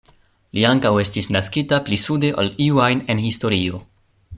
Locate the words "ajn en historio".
2.91-3.85